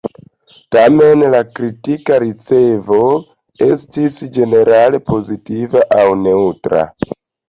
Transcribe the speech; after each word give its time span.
Tamen, 0.75 1.25
la 1.33 1.41
kritika 1.57 2.15
ricevo 2.23 3.01
estis 3.65 4.17
ĝenerale 4.39 5.01
pozitiva 5.11 5.85
aŭ 5.99 6.07
neŭtra. 6.23 6.83